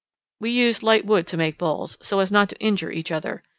[0.39, 3.43] We used light wood to make balls, so as not to injure each other.